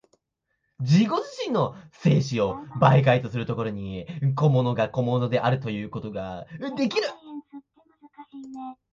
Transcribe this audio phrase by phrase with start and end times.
[0.79, 1.13] 自己自
[1.45, 7.03] 身の生死を媒介とする所に、個物が個物であるということができる。